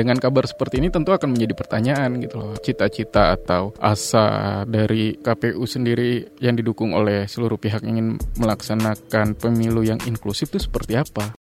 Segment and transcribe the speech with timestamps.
[0.00, 2.56] dengan kabar seperti ini tentu akan menjadi pertanyaan gitu loh.
[2.56, 10.00] Cita-cita atau asa dari KPU sendiri yang didukung oleh seluruh pihak ingin melaksanakan pemilu yang
[10.08, 11.36] inklusif itu seperti apa?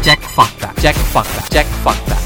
[0.00, 2.25] Cek fakta, cek fakta, cek fakta.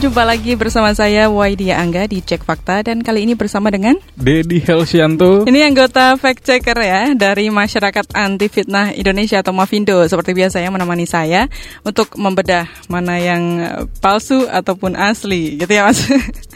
[0.00, 4.56] Jumpa lagi bersama saya Waidia Angga di Cek Fakta dan kali ini bersama dengan Dedi
[4.64, 5.44] Helsianto.
[5.44, 10.72] ini anggota fact checker ya dari Masyarakat Anti Fitnah Indonesia atau Mafindo seperti biasa ya
[10.72, 11.52] menemani saya
[11.84, 16.00] untuk membedah mana yang eh, palsu ataupun asli gitu ya Mas.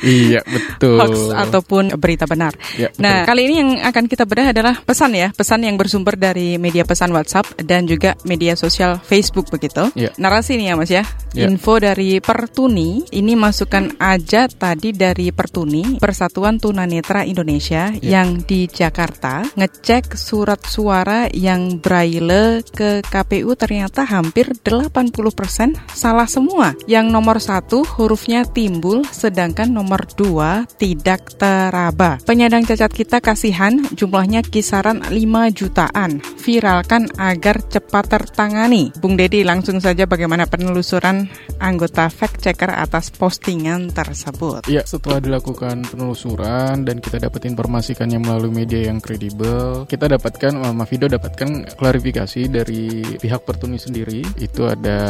[0.00, 0.96] Iya, betul.
[1.04, 2.56] Hoax ataupun berita benar.
[2.80, 3.04] Ya, betul.
[3.04, 6.88] Nah, kali ini yang akan kita bedah adalah pesan ya, pesan yang bersumber dari media
[6.88, 9.92] pesan WhatsApp dan juga media sosial Facebook begitu.
[9.92, 10.16] Ya.
[10.16, 11.04] Narasi nih ya Mas ya.
[11.36, 11.44] Ya.
[11.50, 18.22] Info dari Pertuni, ini masukan aja tadi dari Pertuni, Persatuan Tunanetra Indonesia Ya.
[18.22, 26.72] yang di Jakarta ngecek surat suara yang braille ke KPU ternyata hampir 80% salah semua.
[26.88, 32.18] Yang nomor satu hurufnya timbul, sedangkan nomor dua tidak teraba.
[32.24, 36.22] Penyandang cacat kita kasihan, jumlahnya kisaran 5 jutaan.
[36.44, 38.92] Viralkan agar cepat tertangani.
[39.00, 41.24] Bung Dedi langsung saja bagaimana penelusuran
[41.56, 44.68] anggota fact checker atas postingan tersebut.
[44.68, 50.74] Ya, setelah dilakukan penelusuran dan kita dapat informasikannya melalui media yang kredibel, kita dapatkan, eh,
[50.76, 54.20] Mafido dapatkan klarifikasi dari pihak Pertuni sendiri.
[54.36, 55.00] Itu ada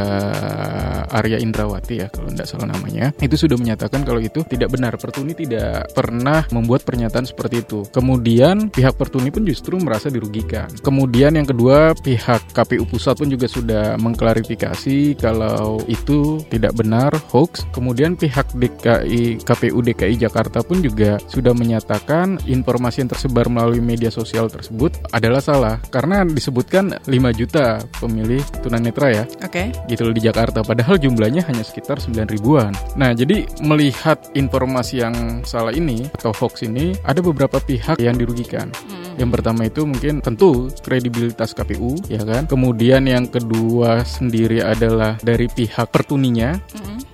[1.10, 3.10] Arya Indrawati ya, kalau tidak salah namanya.
[3.18, 4.94] Itu sudah menyatakan kalau itu tidak benar.
[5.02, 7.82] Pertuni tidak pernah membuat pernyataan seperti itu.
[7.90, 10.70] Kemudian pihak Pertuni pun justru merasa dirugikan.
[10.78, 17.64] Kemudian yang kedua, pihak KPU Pusat pun juga sudah mengklarifikasi kalau itu tidak benar, hoax.
[17.72, 24.12] Kemudian pihak DKI KPU DKI Jakarta pun juga sudah menyatakan informasi yang tersebar melalui media
[24.12, 29.72] sosial tersebut adalah salah karena disebutkan 5 juta pemilih tunanetra ya Oke.
[29.88, 32.76] gitu loh di Jakarta padahal jumlahnya hanya sekitar 9 ribuan.
[32.98, 38.68] Nah, jadi melihat informasi yang salah ini atau hoax ini ada beberapa pihak yang dirugikan.
[39.14, 41.13] Yang pertama itu mungkin tentu kredibilitas
[41.54, 42.44] KPU ya kan.
[42.50, 46.58] Kemudian yang kedua sendiri adalah dari pihak pertuninya.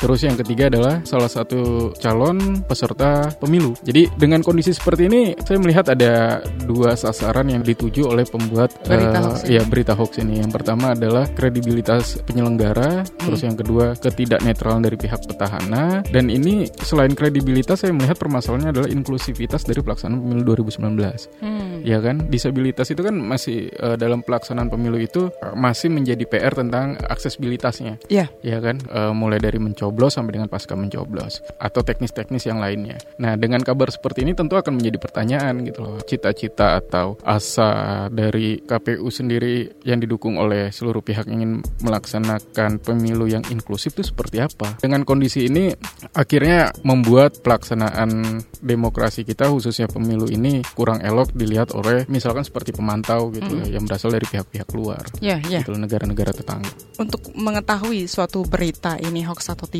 [0.00, 3.76] Terus yang ketiga adalah salah satu calon peserta pemilu.
[3.84, 9.18] Jadi dengan kondisi seperti ini saya melihat ada dua sasaran yang dituju oleh pembuat Berita
[9.18, 9.52] eh, hoax ini.
[9.56, 10.34] ya berita hoax ini.
[10.40, 17.12] Yang pertama adalah kredibilitas penyelenggara, terus yang kedua ketidaknetralan dari pihak petahana dan ini selain
[17.12, 21.44] kredibilitas saya melihat permasalahannya adalah inklusivitas dari pelaksanaan pemilu 2019.
[21.44, 21.80] Hmm.
[21.80, 26.52] Ya kan, disabilitas itu kan masih eh, dalam pelaksanaan pemilu itu eh, masih menjadi PR
[26.56, 28.00] tentang aksesibilitasnya.
[28.08, 28.28] Ya.
[28.40, 29.60] Ya kan, Eh, mulai dari
[29.90, 32.94] mencoblos sampai dengan pasca mencoblos atau teknis-teknis yang lainnya.
[33.18, 35.98] Nah, dengan kabar seperti ini tentu akan menjadi pertanyaan gitu loh.
[36.06, 43.42] Cita-cita atau asa dari KPU sendiri yang didukung oleh seluruh pihak ingin melaksanakan pemilu yang
[43.50, 44.78] inklusif itu seperti apa?
[44.78, 45.74] Dengan kondisi ini
[46.14, 53.34] akhirnya membuat pelaksanaan demokrasi kita khususnya pemilu ini kurang elok dilihat oleh misalkan seperti pemantau
[53.34, 55.02] gitu ya, yang berasal dari pihak-pihak luar.
[55.18, 55.66] Ya, ya.
[55.66, 56.70] Gitu negara-negara tetangga.
[57.02, 59.79] Untuk mengetahui suatu berita ini hoax atau tidak,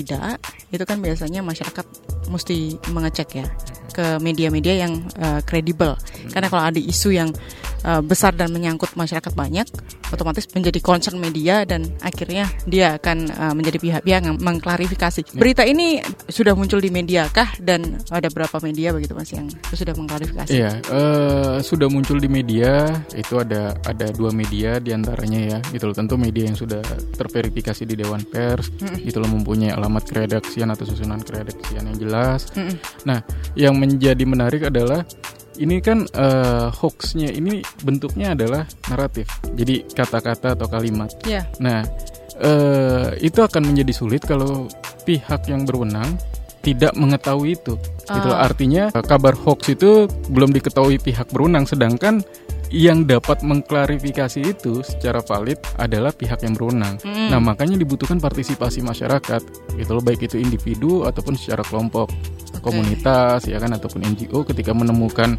[0.70, 1.86] itu kan biasanya masyarakat
[2.30, 3.46] mesti mengecek ya
[3.90, 5.98] ke media-media yang eh, kredibel.
[6.30, 7.30] Karena kalau ada isu yang
[7.84, 9.66] eh, besar dan menyangkut masyarakat banyak,
[10.10, 15.36] otomatis menjadi concern media dan akhirnya dia akan eh, menjadi pihak-pihak yang mengklarifikasi.
[15.36, 19.94] Berita ini sudah muncul di media kah dan ada berapa media begitu Mas yang sudah
[19.94, 20.50] mengklarifikasi?
[20.50, 25.90] Iya, eh, sudah muncul di media itu ada ada dua media di antaranya ya, gitu
[25.90, 25.96] loh.
[25.96, 26.82] Tentu media yang sudah
[27.16, 32.50] terverifikasi di Dewan Pers, gitu loh mempunyai alamat keredaksian atau susunan keredaksian yang jelas.
[32.56, 32.76] Mm-mm.
[33.06, 33.20] Nah,
[33.56, 35.04] yang menjadi menarik adalah
[35.60, 41.12] ini kan eh, hoaxnya ini bentuknya adalah naratif, jadi kata-kata atau kalimat.
[41.28, 41.44] Ya.
[41.60, 41.84] Nah,
[42.40, 44.66] eh, itu akan menjadi sulit kalau
[45.04, 46.16] pihak yang berwenang
[46.60, 47.76] tidak mengetahui itu.
[48.04, 48.36] Gitu loh.
[48.36, 48.48] Ah.
[48.48, 52.24] Artinya eh, kabar hoax itu belum diketahui pihak berwenang, sedangkan
[52.70, 57.02] yang dapat mengklarifikasi itu secara valid adalah pihak yang berwenang.
[57.02, 57.34] Mm.
[57.34, 59.42] Nah, makanya dibutuhkan partisipasi masyarakat,
[59.74, 62.06] gitu loh, baik itu individu ataupun secara kelompok,
[62.60, 65.34] komunitas, ya kan, ataupun NGO ketika menemukan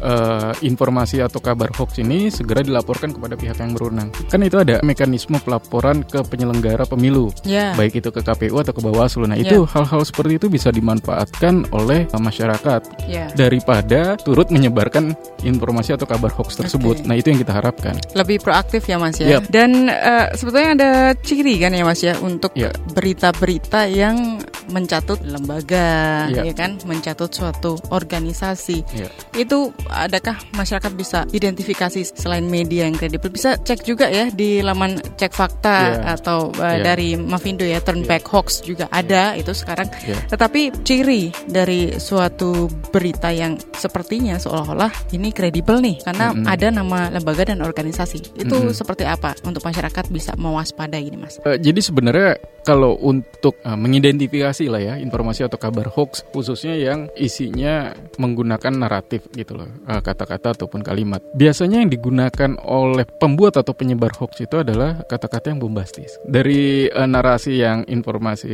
[0.00, 4.08] eh, informasi atau kabar hoax ini segera dilaporkan kepada pihak yang berwenang.
[4.30, 7.74] Kan itu ada mekanisme pelaporan ke penyelenggara pemilu, Ya.
[7.74, 9.26] baik itu ke KPU atau ke Bawaslu.
[9.28, 12.80] Nah, itu hal-hal seperti itu bisa dimanfaatkan oleh eh, masyarakat
[13.10, 13.28] Ya.
[13.34, 15.12] daripada turut menyebarkan
[15.42, 17.02] informasi atau kabar hoax tersebut.
[17.02, 17.06] Oke.
[17.06, 17.92] Nah, itu yang kita harapkan.
[18.14, 19.36] lebih proaktif ya Mas ya.
[19.36, 19.50] Yap.
[19.50, 22.70] Dan eh, sebetulnya ada ciri kan ya Mas ya untuk Ya.
[22.94, 24.38] berita-berita yang
[24.70, 25.82] mencatut lembaga
[26.30, 26.46] Ya.
[26.46, 28.82] ya kan mencatut suatu organisasi.
[28.94, 29.08] Iya.
[29.34, 34.98] Itu adakah masyarakat bisa identifikasi selain media yang kredibel bisa cek juga ya di laman
[35.16, 36.16] cek fakta Iya.
[36.16, 36.82] atau uh, Iya.
[36.84, 39.90] dari Mavindo ya turn back hoax juga ada itu sekarang.
[40.06, 40.16] Iya.
[40.30, 46.46] Tetapi ciri dari suatu berita yang sepertinya seolah-olah ini kredibel nih karena Mm-mm.
[46.46, 48.36] ada nama lembaga dan organisasi.
[48.38, 48.76] Itu Mm-mm.
[48.76, 51.38] seperti apa untuk masyarakat bisa mewaspadai ini, Mas?
[51.42, 57.06] Eh, jadi sebenarnya kalau untuk eh, mengidentifikasi lah ya informasi atau kabar hoax khususnya yang
[57.14, 63.72] isinya menggunakan naratif gitu loh eh, kata-kata ataupun kalimat biasanya yang digunakan oleh pembuat atau
[63.72, 68.52] penyebar hoax itu adalah kata-kata yang bombastis dari eh, narasi yang informasi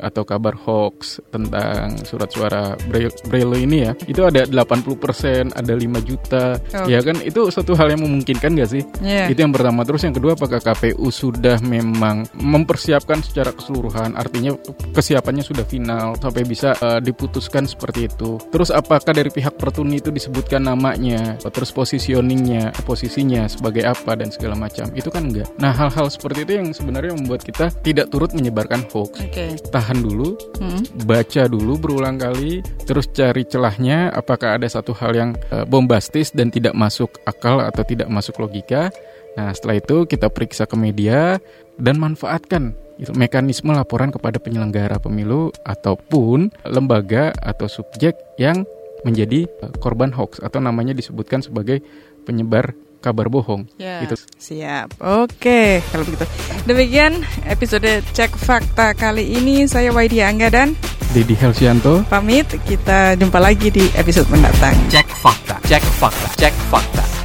[0.00, 6.00] atau kabar hoax tentang surat suara Braille, Braille ini ya itu ada 80% ada 5
[6.02, 6.44] juta
[6.76, 6.86] Oh.
[6.88, 9.28] ya kan itu suatu hal yang memungkinkan gak sih Iya.
[9.32, 9.82] itu yang pertama.
[9.82, 14.14] Terus yang kedua, apakah KPU sudah memang mempersiapkan secara keseluruhan?
[14.14, 14.54] Artinya
[15.42, 18.38] sudah final sampai bisa eh, diputuskan seperti itu.
[18.52, 24.54] Terus apakah dari pihak Pertuni itu disebutkan namanya, terus positioningnya, posisinya sebagai apa dan segala
[24.54, 24.86] macam?
[24.92, 25.48] Itu kan enggak.
[25.58, 29.20] Nah hal-hal seperti itu yang sebenarnya membuat kita tidak turut menyebarkan hoax.
[29.24, 29.56] Oke.
[29.72, 30.80] Tahan dulu, Hmm.
[31.08, 36.52] baca dulu berulang kali, terus cari celahnya apakah ada satu hal yang eh, bombastis dan
[36.52, 38.92] tidak masuk akal atau tidak masuk logika.
[39.36, 41.36] Nah, setelah itu kita periksa ke media
[41.76, 48.64] dan manfaatkan itu mekanisme laporan kepada penyelenggara pemilu ataupun lembaga atau subjek yang
[49.04, 51.84] menjadi eh, korban hoax atau namanya disebutkan sebagai
[52.24, 53.68] penyebar kabar bohong.
[53.78, 54.16] Ya, Gitu.
[54.34, 54.96] siap.
[54.98, 56.26] Oke, kalau begitu.
[56.66, 59.68] Demikian episode Cek Fakta kali ini.
[59.70, 60.74] Saya Waidi Angga dan
[61.14, 62.50] Dedi Helsianto pamit.
[62.66, 64.74] Kita jumpa lagi di episode mendatang.
[64.90, 67.15] Cek fakta, cek fakta, cek fakta.